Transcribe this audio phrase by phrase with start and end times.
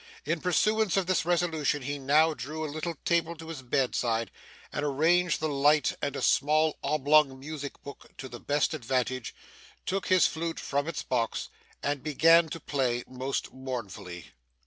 [0.25, 4.31] In pursuance of this resolution, he now drew a little table to his bedside,
[4.73, 9.35] and arranging the light and a small oblong music book to the best advantage,
[9.85, 11.49] took his flute from its box,
[11.83, 14.31] and began to play most mournfully.